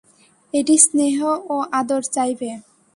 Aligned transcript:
এটি 0.53 0.75
স্নেহ 0.85 1.17
ও 1.49 1.55
আদর 1.79 2.01
চাইবে। 2.15 2.49